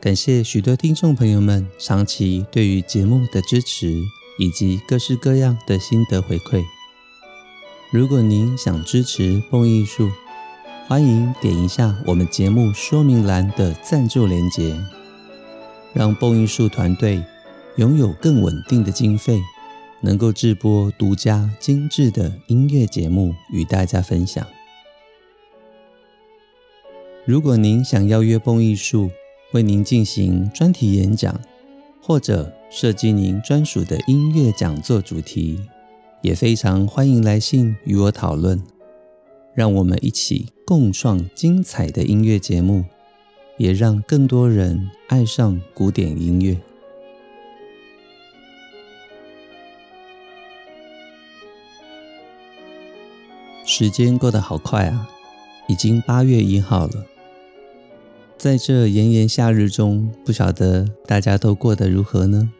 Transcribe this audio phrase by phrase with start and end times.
[0.00, 4.02] 感谢许多听众朋友们长期对于节目的支持，
[4.38, 6.64] 以及各式各样的心得回馈。
[7.90, 10.10] 如果您想支持蹦艺术，
[10.88, 14.74] 欢迎点一下我们节目说明栏的赞助连结，
[15.92, 17.22] 让蹦艺术团队
[17.76, 19.38] 拥有更稳定的经费，
[20.00, 24.46] 能够制播独家精致的音乐节目与大家分享。
[27.26, 29.10] 如果您想邀约蹦艺术，
[29.52, 31.40] 为您进行专题演讲，
[32.00, 35.58] 或者设计您专属的音乐讲座主题，
[36.22, 38.62] 也非常欢迎来信与我讨论。
[39.52, 42.84] 让我们一起共创精彩的音乐节目，
[43.56, 46.56] 也让更多人爱上古典音乐。
[53.66, 55.10] 时间过得好快啊，
[55.66, 57.09] 已经八月一号了。
[58.40, 62.50] 在这炎炎夏日中，不晓得大家都过得如何呢？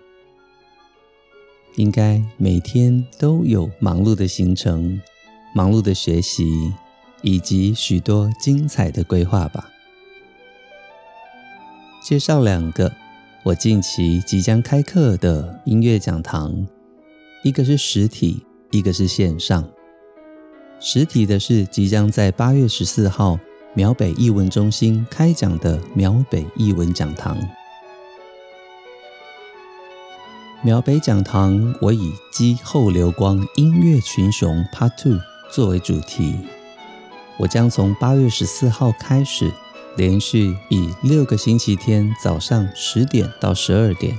[1.76, 5.00] 应该每天都有忙碌的行程、
[5.54, 6.74] 忙碌的学习，
[7.22, 9.70] 以及许多精彩的规划吧。
[12.04, 12.92] 介绍两个
[13.42, 16.66] 我近期即将开课的音乐讲堂，
[17.42, 19.66] 一个是实体，一个是线上。
[20.78, 23.38] 实体的是即将在八月十四号，
[23.72, 27.38] 苗北艺文中心开讲的苗北艺文讲堂。
[30.60, 35.20] 苗北讲堂，我以“击后流光音乐群雄 Part Two”
[35.52, 36.36] 作为主题。
[37.38, 39.52] 我将从八月十四号开始，
[39.96, 44.18] 连续以六个星期天早上十点到十二点，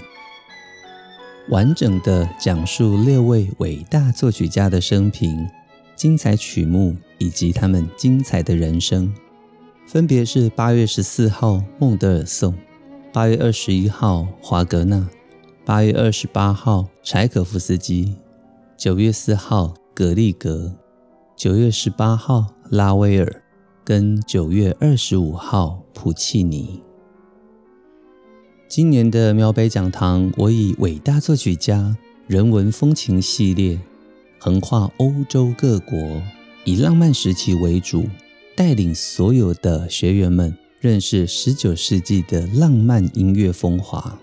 [1.50, 5.46] 完整的讲述六位伟大作曲家的生平、
[5.98, 9.14] 精彩曲目以及他们精彩的人生。
[9.92, 12.56] 分别是八月十四号孟德尔颂，
[13.12, 15.06] 八月二十一号华格纳，
[15.66, 18.16] 八月二十八号柴可夫斯基，
[18.78, 20.74] 九月四号格利格，
[21.36, 23.44] 九月十八号拉威尔，
[23.84, 26.82] 跟九月二十五号普契尼。
[28.70, 31.98] 今年的苗北讲堂，我以伟大作曲家
[32.28, 33.78] 人文风情系列，
[34.40, 36.22] 横跨欧洲各国，
[36.64, 38.06] 以浪漫时期为主。
[38.56, 44.20] 带领所有的学员们认识十九世纪的浪漫音乐风华。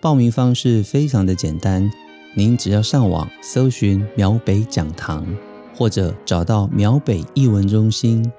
[0.00, 1.90] 报名方式非常的简单，
[2.34, 5.26] 您只要上网搜寻苗北讲堂，
[5.74, 8.30] 或者找到苗北艺文中心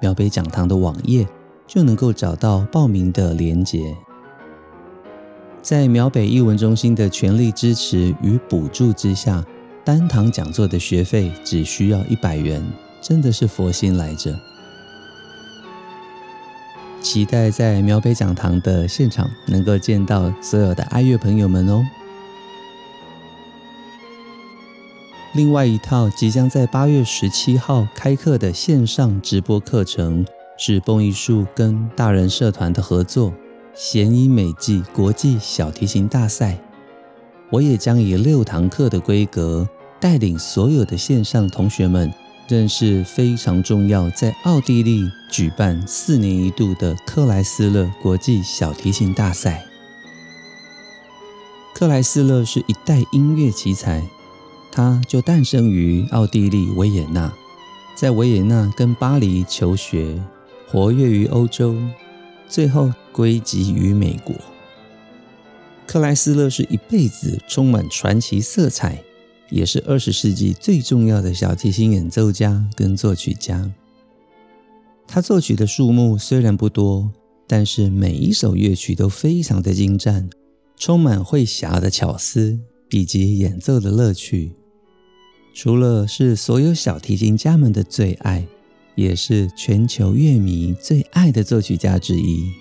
[0.00, 1.26] 苗北讲堂的网页，
[1.66, 3.96] 就能够找到报名的连结。
[5.62, 9.44] 在苗北艺文中心的全力支持与补助之下，
[9.84, 12.62] 单堂讲座的学费只需要一百元。
[13.00, 14.38] 真的是佛心来着，
[17.00, 21.84] 期待在苗北讲堂的现场能够见到所有的爱乐朋友们哦。
[25.32, 30.26] 另外一套即将在八月十七号开课的线上直播课程，
[30.58, 33.32] 是蹦艺术跟大人社团的合作——
[33.72, 36.58] 弦音美技国际小提琴大赛。
[37.48, 39.68] 我也将以六堂课的规格，
[39.98, 42.12] 带领所有的线上同学们。
[42.50, 49.64] 认识非常重要，在奥地利举办四年一度的克莱斯勒国际小提琴大赛。
[51.72, 54.02] 克莱斯勒是一代音乐奇才，
[54.72, 57.32] 他就诞生于奥地利维也纳，
[57.94, 60.20] 在维也纳跟巴黎求学，
[60.66, 61.76] 活跃于欧洲，
[62.48, 64.34] 最后归籍于美国。
[65.86, 69.04] 克莱斯勒是一辈子充满传奇色彩。
[69.50, 73.70] 也是二十世纪最重要的小提琴演奏家跟作曲家。
[75.06, 77.10] 他作曲的数目虽然不多，
[77.46, 80.30] 但是每一首乐曲都非常的精湛，
[80.76, 82.58] 充满会狭的巧思
[82.90, 84.52] 以及演奏的乐趣。
[85.52, 88.46] 除了是所有小提琴家们的最爱，
[88.94, 92.52] 也是全球乐迷最爱的作曲家之一。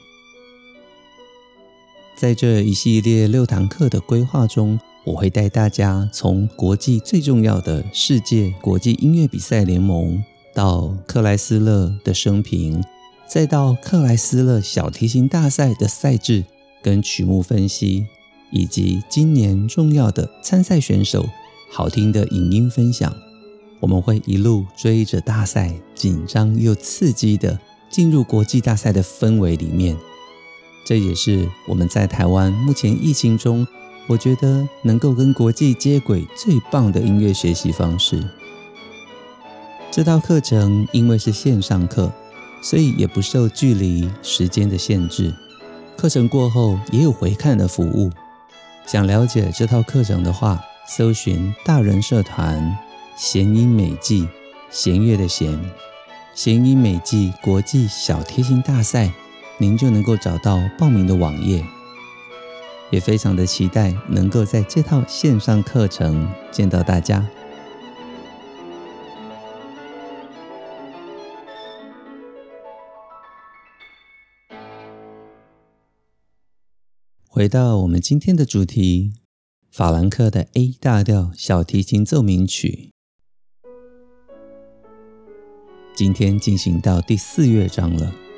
[2.16, 4.80] 在这一系列六堂课的规划中，
[5.10, 10.24] 我会带大家从国际最重要的世界国际音乐比赛联盟，
[10.54, 12.84] 到克莱斯勒的生平，
[13.28, 16.46] 再到克莱斯勒小提琴大赛的赛制，
[16.84, 18.06] 跟曲目分析，
[18.52, 21.28] 以及今年重要的参赛选手
[21.72, 23.12] 好听的影音分享，
[23.80, 27.60] 我们会一路追着大赛，紧张又刺激的
[27.90, 29.98] 进入国际大赛的氛围里面。
[30.86, 33.66] 这也是我们在台湾目前疫情中，
[34.10, 38.28] 我觉得能够跟国际接轨最棒的音乐学习方式。
[39.92, 42.12] 这套课程因为是线上课，
[42.64, 45.32] 所以也不受距离、时间的限制。
[45.96, 48.10] 课程过后也有回看的服务。
[48.88, 52.76] 想了解这套课程的话，搜寻大人社团
[53.16, 54.28] 弦音美技，
[54.72, 55.56] 弦乐的弦，
[56.34, 59.12] 弦音美技国际小提琴大赛，
[59.60, 61.64] 您就能够找到报名的网页。
[62.92, 67.28] 也非常的期待能够在这套线上课程见到大家。
[77.28, 79.14] 回到我们今天的主题，
[79.72, 82.92] 法兰克的 A 大调小提琴奏鸣曲，
[85.96, 88.29] 今天进行到第四乐章了。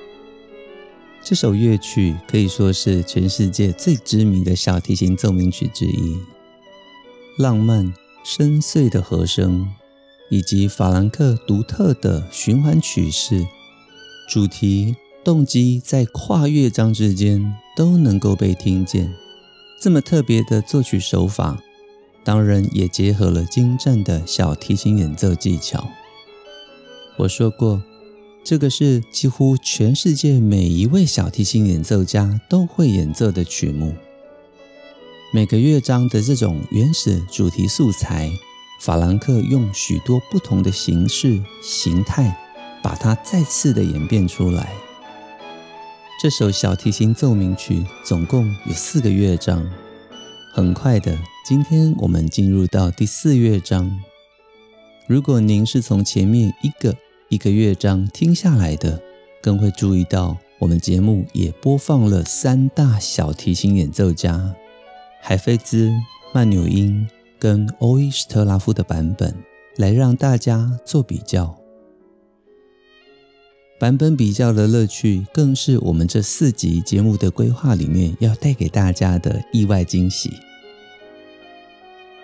[1.24, 6.18] 这首乐曲可以说是全世界最知名的小提琴奏鸣曲之一，
[7.38, 9.70] 浪漫深邃的和声，
[10.30, 13.46] 以及法兰克独特的循环曲式，
[14.30, 14.96] 主题。
[15.24, 19.14] 动机在跨乐章之间都能够被听见，
[19.80, 21.62] 这么特别的作曲手法，
[22.24, 25.88] 当然也结合了精湛的小提琴演奏技巧。
[27.18, 27.84] 我说过，
[28.44, 33.94] 这个是几乎全世界每一位小提琴演奏家都会演奏的曲目。
[35.32, 38.32] 每个乐章的这种原始主题素材，
[38.82, 42.36] 法兰克用许多不同的形式、形态，
[42.82, 44.74] 把它再次的演变出来。
[46.20, 49.64] 这首小提琴奏鸣曲总共有四个乐章。
[50.54, 54.00] 很快的，今天我们进入到第四乐章。
[55.08, 56.96] 如果您是从前面一个
[57.31, 59.01] 一个乐章听下来的，
[59.42, 64.54] 更会注意到我们节目也播放了三大小提琴演奏家
[65.22, 65.89] 海菲兹、
[66.33, 67.07] 曼纽因
[67.39, 69.33] 跟欧伊斯特拉夫的版本，
[69.78, 71.57] 来让大家做比较。
[73.80, 80.34] 版本比较的乐趣，更是我们这四集节目的规划里面要带给大家的意外惊喜。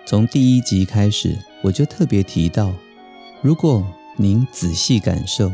[0.04, 2.74] 从第一集开始，我就特别提到，
[3.40, 3.82] 如果
[4.20, 5.52] 您仔细感受，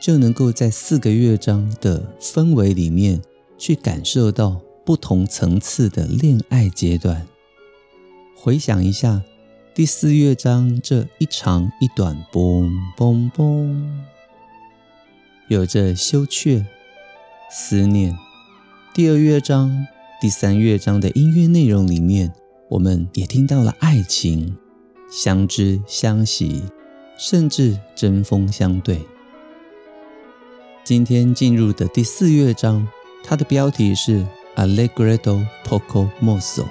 [0.00, 3.20] 就能够在四个乐章的氛围里面
[3.58, 7.28] 去感受到不同层次的恋爱阶段。
[8.34, 9.22] 回想一下，
[9.74, 13.84] 第四乐章这一长一短，嘣嘣嘣。
[15.48, 16.64] 有着羞怯、
[17.50, 18.16] 思念。
[18.94, 19.86] 第二乐章、
[20.22, 22.32] 第三乐章的音乐内容里面，
[22.70, 24.56] 我们也听到了爱情、
[25.10, 26.62] 相知相惜，
[27.16, 29.04] 甚至针锋相对。
[30.84, 32.86] 今天进入的第四乐章，
[33.24, 34.26] 它的标题是
[34.56, 36.66] Allegretto poco mosso，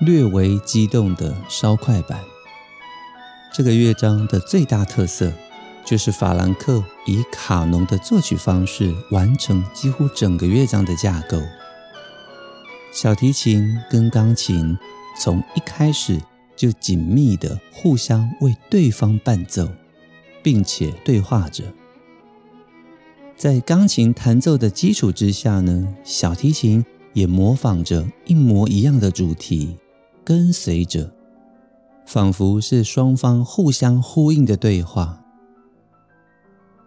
[0.00, 2.20] 略为激动的稍快板。
[3.52, 5.32] 这个乐章的最大特色。
[5.86, 11.38] 就是法兰克以卡农的作曲方式完成几乎整个乐章的架构。
[12.90, 14.78] 小提琴跟钢琴
[15.20, 16.18] 从一开始
[16.56, 19.68] 就紧密的互相为对方伴奏，
[20.42, 21.64] 并且对话着。
[23.36, 29.76] 在钢琴弹奏的基础之下呢，小提琴也模仿着一模一样的主题，
[30.24, 31.12] 跟随着，
[32.06, 35.20] 仿佛是双方互相呼应的对话。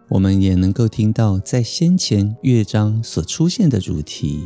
[0.08, 4.42] 我们也能够听到在先前乐章所出现的主题。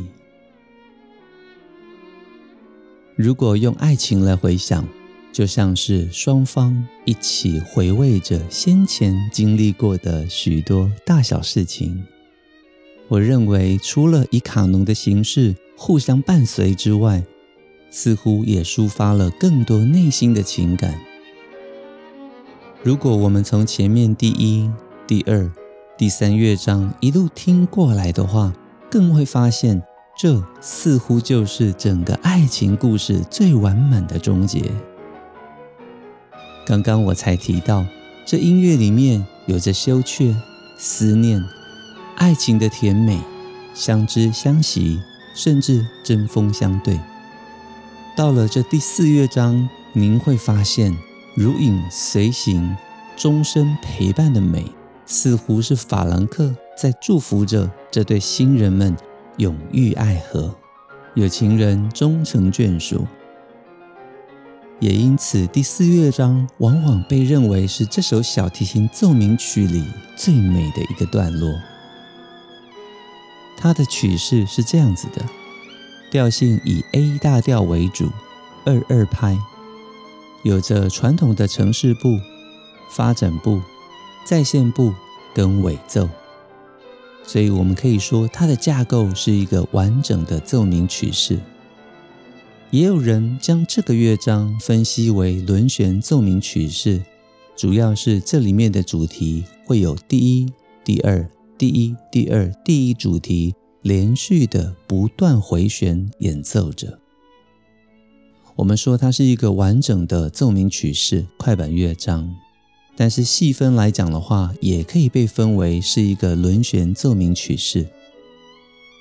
[3.15, 4.85] 如果用爱情来回想，
[5.33, 12.05] 就像是双方一起回味着先前经历过的许多大小事情。
[13.09, 17.23] 我认为，除了以卡农的形式互相伴随之外，
[17.89, 20.97] 似乎也抒发了更多内心的情感。
[22.81, 24.71] 如果我们从前面第一。
[25.05, 25.51] 第二、
[25.97, 28.53] 第三乐章一路听过来的话，
[28.89, 29.83] 更会发现，
[30.17, 34.71] 这似乎就是整个爱情故事最完满的终结。
[36.65, 37.85] 刚刚我才提到，
[38.25, 40.35] 这音乐里面有着羞怯、
[40.77, 41.43] 思念、
[42.15, 43.19] 爱情的甜美、
[43.73, 44.99] 相知相惜，
[45.35, 46.99] 甚至针锋相对。
[48.15, 50.95] 到了这第四乐章，您会发现
[51.35, 52.75] 如影随形、
[53.17, 54.65] 终身陪伴的美。
[55.05, 58.95] 似乎是法兰克在祝福着这对新人们
[59.37, 60.55] 永浴爱河。
[61.13, 63.05] 有情人终成眷属。
[64.83, 69.81] 也因此，第四乐章往往被认为是这首小提琴奏鸣曲里
[70.13, 71.57] 最美的一个段落。
[73.55, 75.23] 它的曲式是这样子的：
[76.11, 78.09] 调性以 A 大调为主，
[78.65, 79.39] 二二拍，
[80.43, 82.19] 有着传统的呈示部、
[82.89, 83.61] 发展部、
[84.25, 84.93] 再现部
[85.33, 86.09] 跟尾奏。
[87.25, 91.39] 所以，我们可以说它的架构是一个完整的奏鸣曲式。
[92.73, 97.03] 也有人将这个乐章分析为轮旋奏鸣曲式，
[97.55, 100.51] 主要是这里面的主题会有第一、
[100.83, 103.53] 第二、第一、第二、第一主题
[103.83, 106.97] 连续的不断回旋演奏着。
[108.55, 112.35] 我们说它是一个完整的奏鸣曲式快板乐章，
[112.95, 117.85] 但是细分来讲的话，也可以被分为是一个轮旋奏鸣曲式。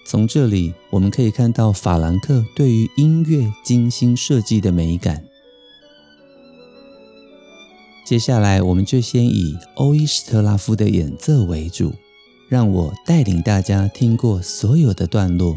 [0.04, 5.24] 从这里我们可以看到法兰克对于音乐精心设计的美感。
[8.04, 11.94] 接下来，我们就先以欧伊斯特拉夫的演奏为主，
[12.48, 15.56] 让我带领大家听过所有的段落，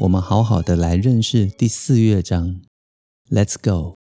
[0.00, 2.60] 我们好好的来认识第四乐章。
[3.30, 3.96] Let's go！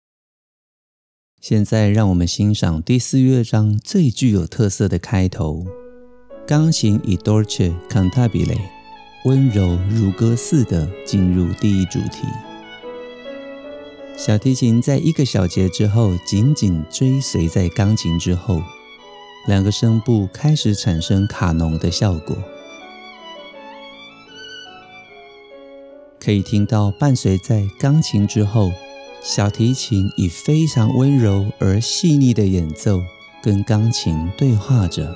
[1.40, 5.64] 现在让我们欣赏第四乐章最具有特色的开头，
[6.46, 8.77] 钢琴以 Dolce Cantabile。
[9.24, 12.26] 温柔如歌似的进入第一主题，
[14.16, 18.62] 小提琴在一个小节之后紧紧追随在钢琴之后，
[19.48, 22.36] 两个声部开始产生卡农的效果，
[26.20, 28.70] 可以听到伴随在钢琴之后，
[29.20, 33.02] 小提琴以非常温柔而细腻的演奏
[33.42, 35.14] 跟钢琴对话着，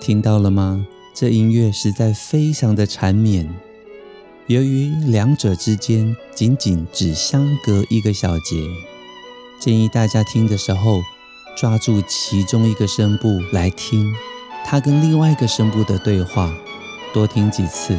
[0.00, 0.86] 听到了吗？
[1.14, 3.46] 这音乐实在非常的缠绵，
[4.46, 8.66] 由于两者之间仅仅只相隔一个小节，
[9.60, 11.02] 建议大家听的时候
[11.54, 14.10] 抓住其中一个声部来听，
[14.64, 16.50] 它跟另外一个声部的对话，
[17.12, 17.94] 多听几次。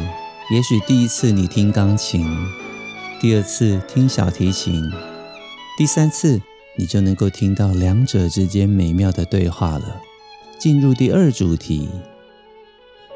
[0.50, 2.26] 也许第一次你听钢琴，
[3.20, 4.90] 第二次听小提琴，
[5.78, 6.42] 第三次
[6.76, 10.02] 你就能够听到两者之间美妙的对话了。
[10.58, 11.88] 进入第二主题。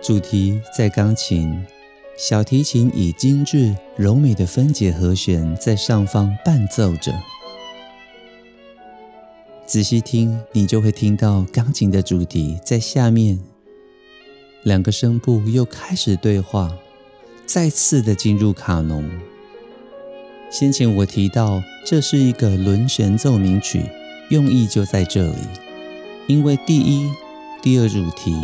[0.01, 1.65] 主题在钢琴，
[2.17, 7.13] 小提琴以精致柔美的分解和弦在上方伴奏着。
[9.67, 13.41] 仔细听，你就会听到钢琴的主题在下面，
[14.63, 16.73] 两个声部又开始对话，
[17.45, 19.05] 再次的进入卡农。
[20.49, 23.83] 先前我提到，这是一个轮旋奏鸣曲，
[24.31, 25.35] 用意就在这里，
[26.29, 27.11] 因为第一、
[27.61, 28.35] 第二主题。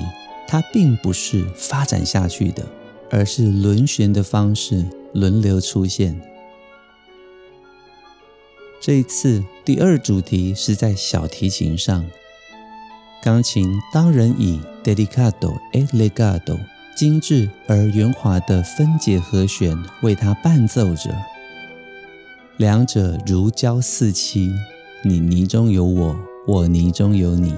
[0.46, 2.64] 它并不是发展下去的，
[3.10, 6.20] 而是轮旋的方式轮流出现。
[8.80, 12.04] 这一次第二主题是在小提琴上，
[13.22, 16.58] 钢琴当然以 delicato e legato
[16.94, 21.10] 精致而圆滑的分解和弦为它伴奏着，
[22.58, 24.52] 两者如胶似漆，
[25.02, 27.54] 你泥中有我，我泥中有你。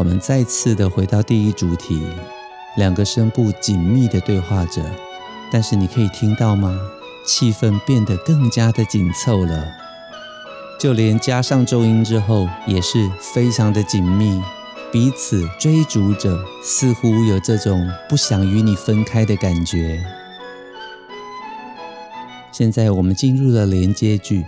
[0.00, 2.00] 我们再次的回到第一主题，
[2.78, 4.82] 两个声部紧密的对话着，
[5.52, 6.74] 但是你可以听到吗？
[7.26, 9.62] 气氛变得更加的紧凑了，
[10.78, 14.40] 就连加上重音之后也是非常的紧密，
[14.90, 20.02] 彼此追逐着，似乎有这种不想与你分开的感觉。
[22.50, 24.46] 现在我们进入了连接句，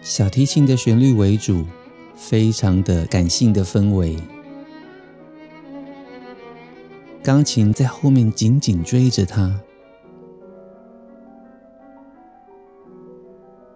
[0.00, 1.64] 小提琴的旋律为主。
[2.24, 4.16] 非常的感性的氛围，
[7.20, 9.60] 钢琴在后面紧紧追着他。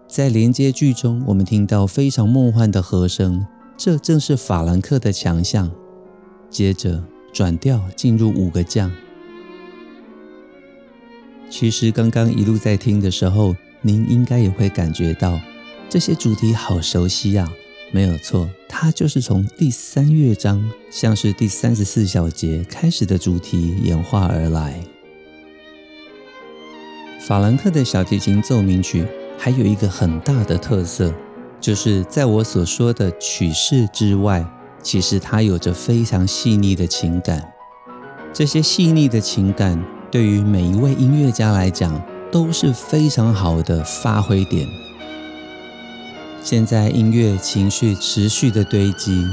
[0.07, 5.69] 在连接句中，我们听到非常梦幻的和声，这正是法兰克的强项。
[6.49, 8.89] 接着转调进入五个降。
[11.49, 15.37] 其实刚刚一路在听的时候，您应该也会感觉到
[15.89, 17.51] 这些主题好熟悉呀。
[17.91, 24.83] 没有错，它就是从第三乐章，像是第三十四小节开始的主题演化而来。
[27.19, 29.05] 法兰克的小提琴奏鸣曲
[29.37, 31.13] 还有一个很大的特色，
[31.61, 34.45] 就是在我所说的曲式之外，
[34.83, 37.41] 其实它有着非常细腻的情感。
[38.33, 42.01] 这些细腻的情感，对于每一位音乐家来讲，
[42.31, 44.67] 都是非常好的发挥点。
[46.41, 49.27] 现在音乐情绪持续的堆积，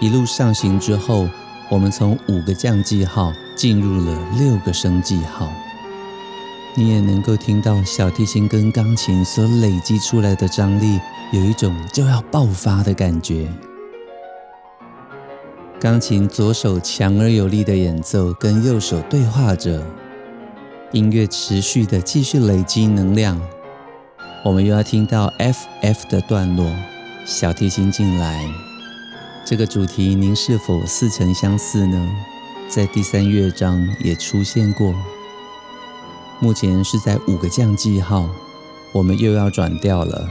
[0.00, 1.28] 一路上行之后，
[1.70, 5.50] 我们从五个降记号进入了六个升记号，
[6.74, 11.00] 你也能够听到小提琴跟钢琴所累积出来的张力，
[11.32, 13.48] 有一种就要爆发的感觉。
[15.80, 19.82] 钢琴左手强而有力的演奏，跟右手对话着，
[20.92, 23.40] 音乐持续的继续累积能量。
[24.44, 26.74] 我们又要听到 F F 的段落，
[27.24, 28.44] 小提琴进来。
[29.44, 32.10] 这个主题您是否似曾相似呢？
[32.68, 34.92] 在第三乐章也出现过。
[36.40, 38.28] 目前是在五个降记号，
[38.90, 40.28] 我们又要转调了。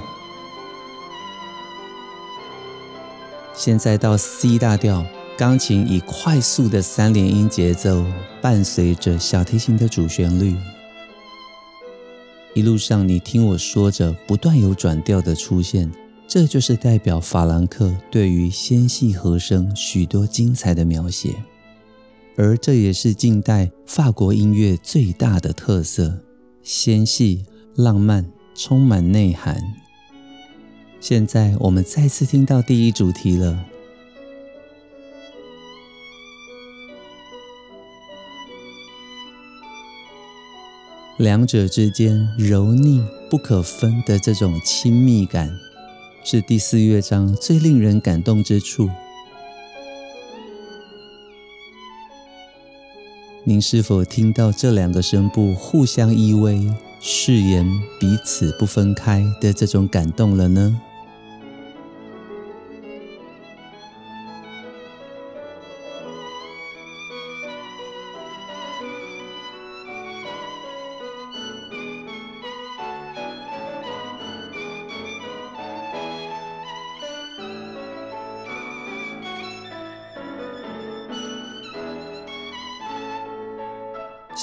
[3.53, 5.06] 现在到 C 大调，
[5.38, 8.06] 钢琴以快速的三连音节奏
[8.41, 10.58] 伴随着小提琴的主旋律。
[12.53, 15.91] 一路上你听我说着，不断有转调的出现。
[16.27, 21.36] 这就是代表法兰克对于纤细和声许多精彩的描写，
[22.38, 26.20] 而这也是近代法国音乐最大的特色：
[26.63, 29.62] 纤细、浪漫、充满内涵。
[31.01, 33.65] 现在我们再次听到第一主题了，
[41.22, 43.00] 两者之间柔腻
[43.30, 45.56] 不可分的这种亲密感。
[46.24, 48.90] 是第四乐章最令人感动之处。
[53.44, 57.68] 您是否听到这两个声部互相依偎、誓言
[58.00, 60.82] 彼此不分开的这种感动了呢？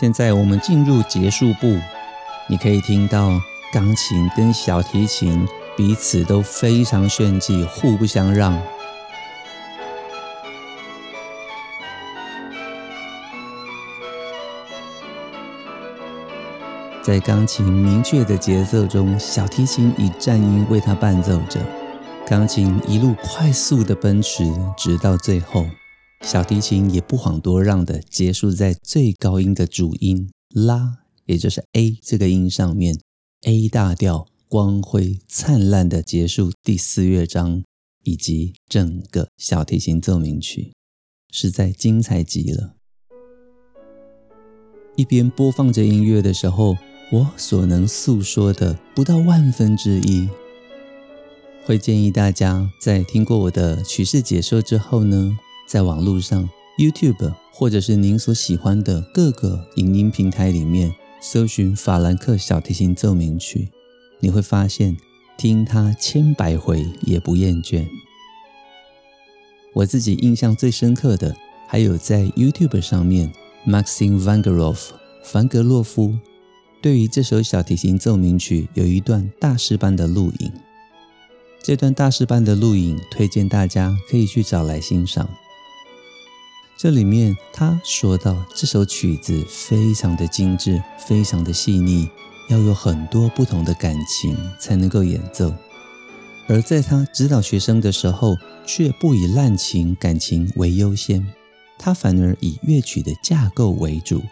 [0.00, 1.76] 现在我们进入结束部，
[2.46, 3.32] 你可以听到
[3.72, 5.44] 钢琴跟小提琴
[5.76, 8.56] 彼此都非常炫技，互不相让。
[17.02, 21.58] 在钢琴明确的节奏中，小提琴以颤音为它伴奏着，
[22.24, 24.44] 钢琴一路快速的奔驰，
[24.76, 25.66] 直到最后。
[26.22, 32.98] 小提琴也不遑多让的结束在最高音的主音拉，也就是 A 这个音上面
[33.42, 37.62] ，A 大调光辉灿烂的结束第四乐章
[38.02, 40.74] 以及整个小提琴奏鸣曲，
[41.30, 42.74] 实在精彩极了。
[44.96, 46.76] 一边播放着音乐的时候，
[47.12, 50.28] 我所能诉说的不到万分之一。
[51.64, 63.68] 会建议大家在听过我的曲式解说之后呢，在网络上，YouTube 或者是您所喜欢的各个影音平台里面搜寻法兰克小提琴奏鸣曲，
[64.18, 64.96] 你会发现
[65.36, 67.86] 听它千百回也不厌倦。
[69.74, 73.30] 我自己印象最深刻的，还有在 YouTube 上面
[73.66, 74.78] ，Maxim Vangerov
[75.22, 76.16] 凡格洛夫
[76.80, 80.50] 对于这首小提琴奏鸣曲有一段大师班的录影。
[81.62, 85.28] 这段大师班的录影推荐大家可以去找来欣赏。
[86.78, 92.08] 这里面他说到，这首曲子非常的精致，非常的细腻，
[92.48, 95.52] 要有很多不同的感情才能够演奏。
[96.46, 101.26] 而在他指导学生的时候，却不以滥情感情为优先，
[101.80, 104.22] 他反而以乐曲的架构为主，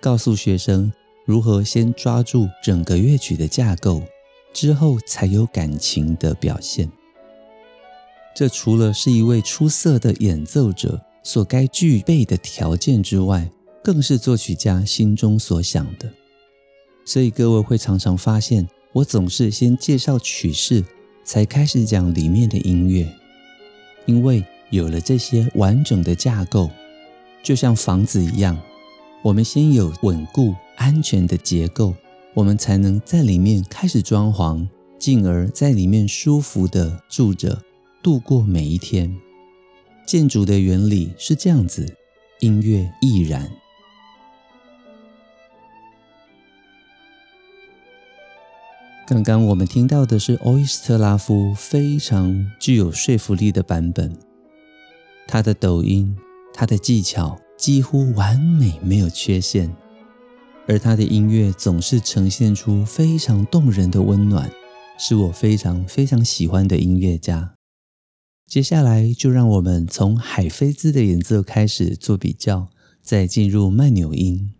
[0.00, 0.92] 告诉学生
[1.24, 4.00] 如何先抓住整个乐曲的架构，
[4.52, 6.88] 之后才有感情的表现。
[8.32, 13.50] 这除了是一位出色的演奏者，所该具备的条件之外，
[13.82, 16.10] 更是作曲家心中所想的。
[17.04, 20.84] 所以各位会常常发现，我总是先介绍曲式，
[21.24, 23.06] 才开始讲里面的音乐。
[24.06, 26.70] 因为有了这些完整的架构，
[27.42, 28.58] 就像房子一样，
[29.22, 31.94] 我们先有稳固安全的结构，
[32.34, 34.66] 我们才能在里面开始装潢，
[34.98, 37.62] 进而在里面舒服的住着，
[38.02, 39.14] 度过每一天。
[40.10, 41.86] 建筑的原理是这样子，
[42.40, 43.48] 音乐亦然。
[49.06, 54.12] 刚刚我们听到的是欧伊斯特拉夫非常具有说服力的版本，
[55.28, 56.16] 他的抖音，
[56.52, 59.72] 他的技巧几乎完美，没有缺陷，
[60.66, 64.50] 而他的音乐总是呈现出非常动人的温暖，
[64.98, 67.59] 是我非常非常喜欢的音乐家。
[68.50, 72.66] 接下来就让我们从海菲兹的演奏开始做比较，
[73.00, 74.52] 再进入慢纽音。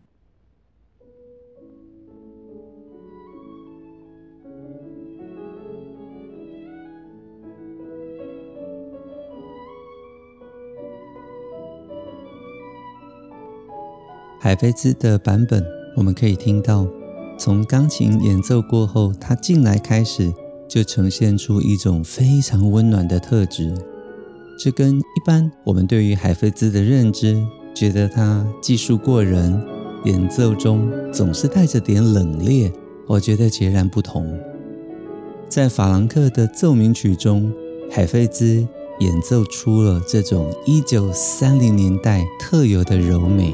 [14.39, 16.87] 海菲兹的版本，我们可以听到，
[17.37, 20.33] 从钢琴演奏过后，它进来开始。
[20.71, 23.75] 就呈现出一种非常温暖的特质，
[24.57, 29.61] 这跟一般我们对于海菲兹的认知，觉得他技术过人，
[30.05, 32.73] 演奏中总是带着点冷冽，
[33.09, 34.39] 我觉得截然不同。
[35.49, 37.53] 在法兰克的奏鸣曲中，
[37.91, 38.65] 海菲兹
[39.01, 43.53] 演奏出了这种一九三零年代特有的柔美。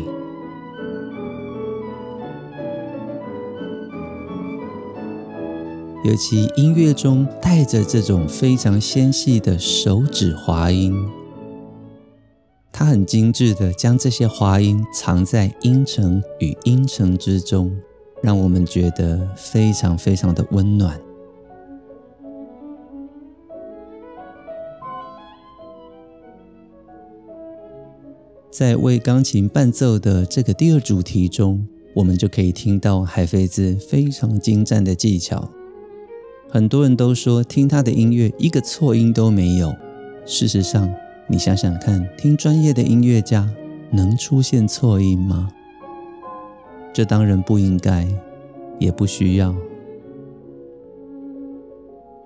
[6.07, 10.95] 尤其音乐中带着这种非常纤细的手指滑音，
[12.71, 17.77] 它很精致地将这些滑音藏在音程与音程之中，
[18.23, 20.97] 让我们觉得非常非常的温暖。
[28.53, 31.67] 在为钢琴伴奏的这个第二主题中，
[31.97, 35.51] 我们就可以听到海菲兹非常精湛的技巧。
[36.57, 39.77] 很多人都说听他的音乐一个错音都没有。
[40.25, 40.91] 事实上，
[41.29, 43.47] 你想想看，听专业的音乐家
[43.91, 45.51] 能出现错音吗？
[46.95, 48.09] 这当然不应该，
[48.79, 49.55] 也不需要。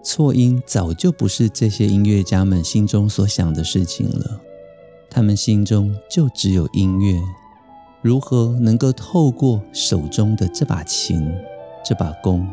[0.05, 4.41] 错音早就不是这些音乐家们心中所想的事情了。
[5.11, 7.21] 他们心中就只有音乐，
[8.01, 11.29] 如何能够透过手中的这把琴、
[11.85, 12.47] 这把弓。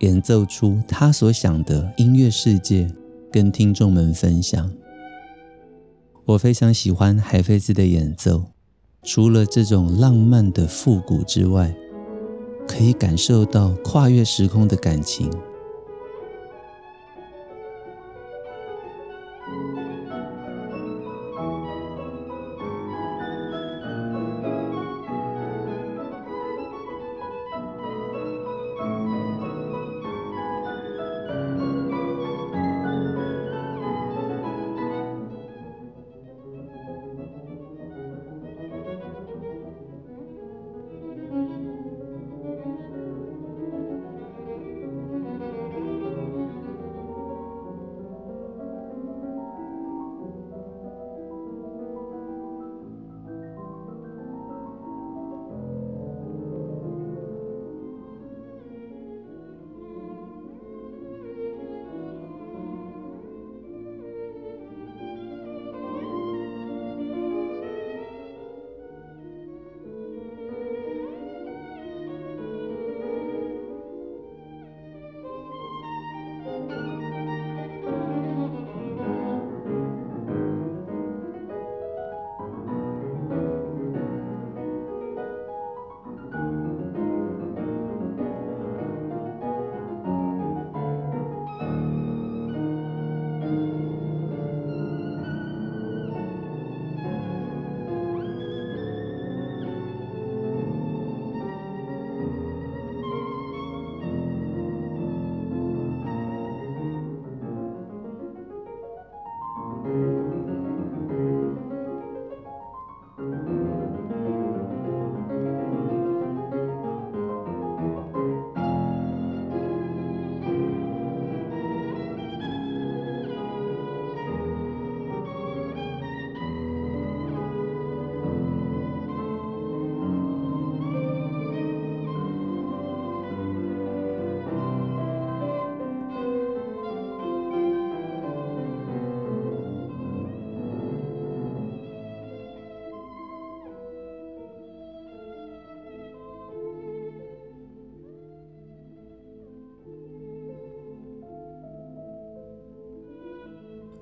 [0.00, 2.90] 演奏出他所想的音乐世界，
[3.32, 4.70] 跟听众们分享。
[6.26, 8.44] 我非常喜欢海菲兹的演奏，
[9.02, 11.74] 除了这种浪漫的复古之外，
[12.68, 15.30] 可以感受到跨越时空的感情。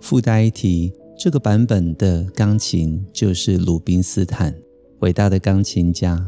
[0.04, 4.54] 附带一提，这个版本的钢琴就是鲁宾斯坦，
[4.98, 6.22] 伟大的钢琴家。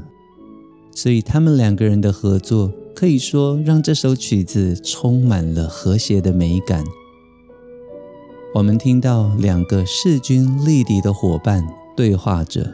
[0.95, 6.83] 所以他们两个人的合作，可以说让这首曲子充满了和谐的美感。
[8.55, 11.63] 我们听到两个势均力敌的伙伴
[11.95, 12.67] 对话着、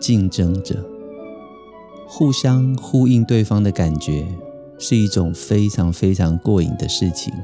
[0.00, 0.82] 竞争着，
[2.06, 4.26] 互相呼应对方的感觉，
[4.78, 7.34] 是一种非常非常过瘾的事情。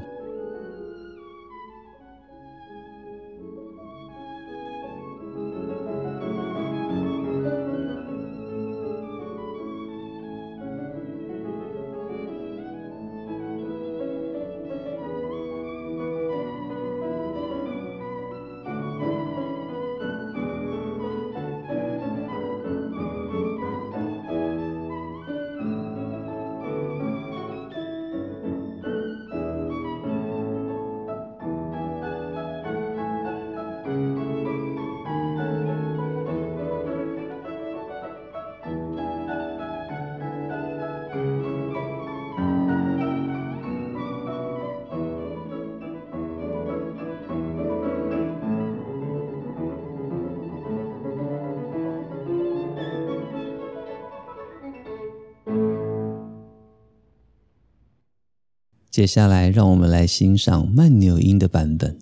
[58.95, 61.99] 接下来，让我们来欣赏慢扭音的版本。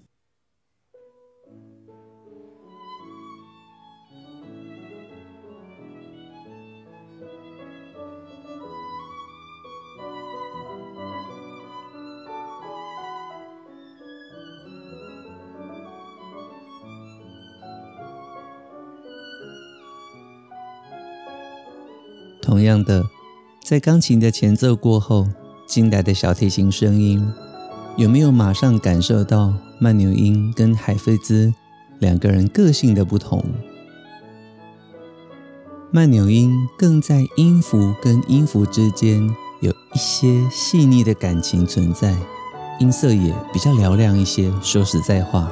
[22.39, 23.03] 同样的，
[23.63, 25.27] 在钢琴的前奏过后，
[25.73, 27.27] 进来的小提琴声音，
[27.97, 31.51] 有没有马上感受到慢扭音跟海菲兹
[31.97, 33.43] 两个人个性的不同？
[35.89, 39.27] 慢扭音更在音符跟音符之间
[39.62, 42.15] 有一些细腻的感情存在，
[42.79, 44.53] 音色也比较嘹亮一些。
[44.62, 45.51] 说实在话。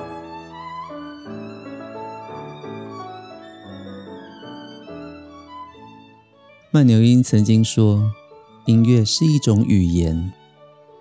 [6.69, 8.11] 慢扭音曾经说
[8.65, 10.31] ：“音乐是一种语言，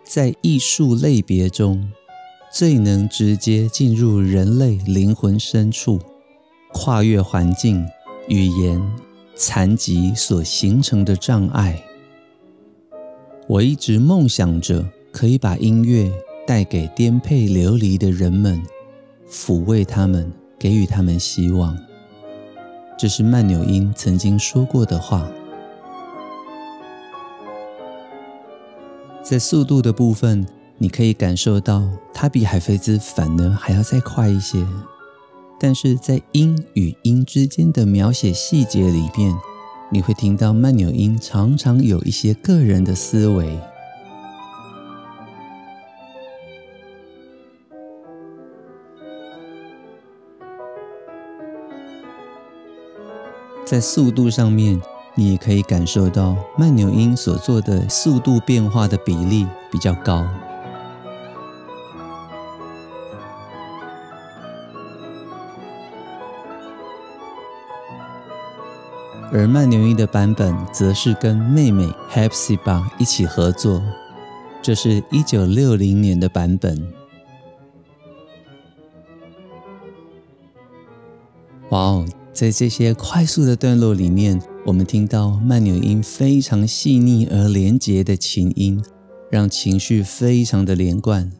[0.02, 1.92] 在艺术类别中
[2.50, 6.00] 最能直接进入人类灵魂深处，
[6.72, 7.86] 跨越环境、
[8.28, 8.80] 语言、
[9.36, 11.82] 残疾所形成的障碍。
[13.46, 16.10] 我一直梦想着可以把音乐
[16.46, 18.62] 带给颠沛流离的人们，
[19.30, 21.78] 抚慰他们，给予他们希望。”
[22.98, 25.30] 这是曼纽因曾经说过的话。
[29.30, 30.44] 在速度的部分，
[30.76, 34.66] 你可以感受到它比海菲兹反而还要再快一些。
[35.56, 39.32] 但是在音与音之间的描写细节里面，
[39.88, 43.56] 你会听到慢扭音常常有一些个人的思维。
[53.64, 54.82] 在速度上面。
[55.16, 60.26] 你也可以感受到慢扭音所做的速度变化的比例比较高，
[69.32, 73.82] 而慢扭音的版本则是跟妹妹 Hepziba 一起合作，
[74.62, 76.92] 这是一九六零年的版本。
[81.68, 84.40] 哇哦，在这些快速的段落里面。
[84.66, 88.80] 我们听到慢扭音非常细腻而连结的琴音，
[89.30, 91.32] 让情绪非常的连贯。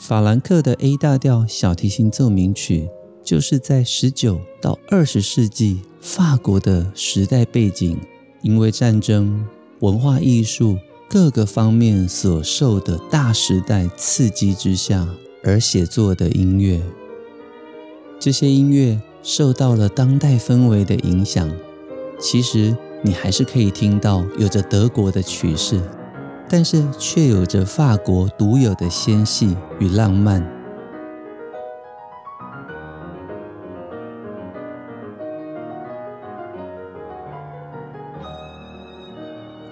[0.00, 2.88] 法兰克的 A 大调小提琴奏鸣曲，
[3.24, 7.98] 就是在十九到二十世纪法国的时代背景，
[8.42, 9.44] 因为战争、
[9.80, 10.78] 文化艺术
[11.10, 15.06] 各个方面所受的大时代刺激之下
[15.42, 16.80] 而写作的音乐。
[18.20, 18.98] 这些音乐。
[19.22, 21.50] 受到了当代氛围的影响，
[22.18, 25.80] 其实你还是可以听到有着德国的曲式，
[26.48, 30.44] 但是却有着法国独有的纤细与浪漫，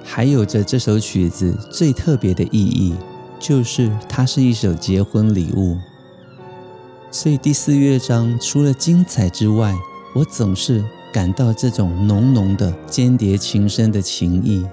[0.05, 2.95] 还有着这首曲子最特别的意义，
[3.39, 5.77] 就是它是一首结婚礼物。
[7.19, 9.75] 所以第四乐章除了精彩之外，
[10.15, 14.67] 我总是感到这种浓浓的间谍情深的情意。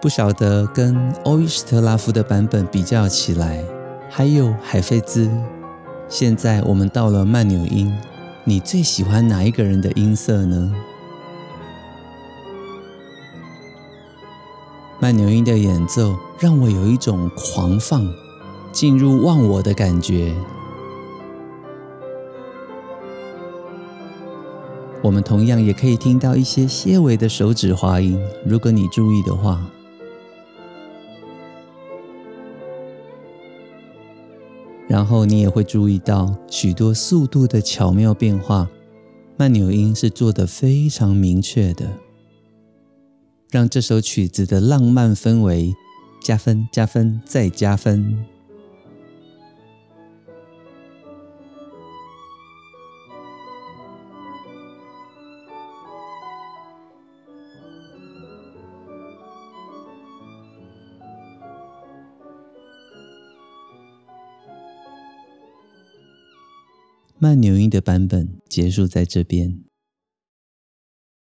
[0.00, 3.64] 不晓得跟欧伊斯特拉夫的版本比较起来，
[4.08, 5.28] 还有海菲兹。
[6.08, 7.92] 现在我们到了慢纽音，
[8.44, 10.72] 你最喜欢哪一个人的音色呢？
[15.00, 18.21] 慢纽音的演奏让我有一种狂放。
[18.72, 20.34] 进入忘我的感觉。
[25.02, 29.60] 我们同样也可以听到一些些微的手指滑音，如果你注意的话。
[34.88, 38.68] 然后你也会注意到许多速度的巧妙变化，
[39.36, 41.98] 慢扭音是做得非常明确的，
[43.50, 45.74] 让这首曲子的浪漫氛围
[46.22, 48.31] 加分、加分再加分。
[67.22, 69.60] 慢牛音的版本结束在这边。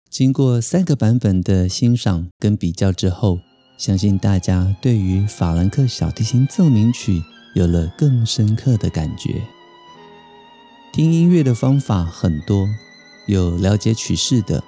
[0.08, 3.40] 经过三个版本的欣赏跟比较之后，
[3.76, 7.20] 相信大家对于法兰克小提琴奏鸣曲
[7.56, 9.42] 有了更深刻的感觉。
[10.92, 12.68] 听音乐的方法很多，
[13.26, 14.62] 有了解曲式的，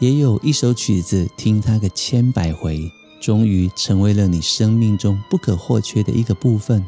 [0.00, 2.90] 也有一首曲子听它个千百回，
[3.22, 6.84] 终于成为了你生命中不可或缺的一个部分。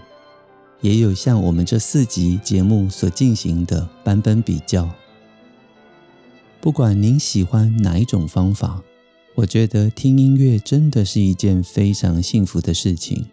[0.81, 4.89] 也有像我们这四集节目所进行的版本比较。
[6.61, 8.83] 不管您喜欢哪一种方法，
[9.35, 13.27] 我觉得听音乐真的是一件非常幸福的事情。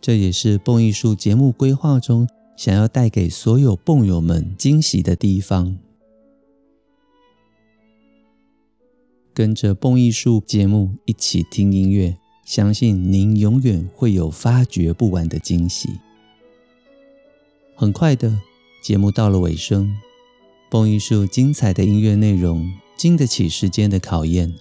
[0.00, 5.76] 这也是蹦艺术节目规划中想要带给所有蹦友们惊喜的地方。
[9.32, 15.88] 跟着蹦艺术节目一起听音乐，相信您永远会有发掘不完的惊喜。
[17.80, 18.38] 很快的，
[18.82, 19.96] 节目到了尾声，
[20.68, 24.54] 蹦艺术精彩的音乐内容经得起时间的考验，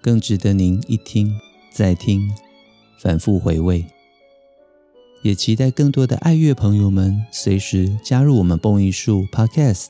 [0.00, 1.38] 更值得您一听
[1.70, 2.32] 再听，
[2.98, 3.84] 反复回味。
[5.20, 9.88] 也期待更多的爱乐朋友们随时加入我们蹦艺术 Podcast，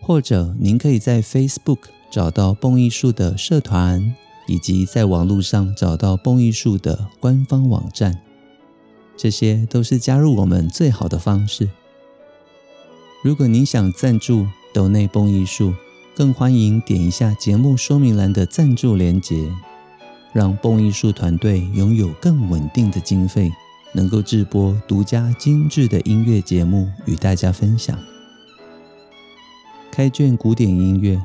[0.00, 1.78] 或者您可以在 Facebook
[2.10, 4.16] 找到蹦艺术的社团，
[4.48, 8.20] 以及在网络上找到蹦艺术的官方网站，
[9.16, 11.70] 这些都是加入我们最好的方式。
[13.24, 15.72] 如果您想赞助抖内蹦艺术，
[16.14, 19.50] 更欢迎点一下节目说明栏的赞助连结，
[20.34, 23.50] 让蹦艺术团队拥有更稳定的经费。
[23.94, 27.98] 能够制播独家精致的音乐节目与大家分享，
[29.90, 31.18] 开卷古典音乐，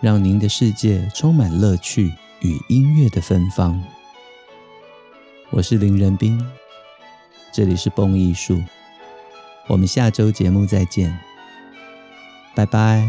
[0.00, 3.82] 让您的世界充满乐趣与音乐的芬芳。
[5.50, 6.40] 我是林仁斌，
[7.50, 8.62] 这里是蹦艺术，
[9.68, 11.16] 我们下周节目再见，
[12.54, 13.06] 拜拜。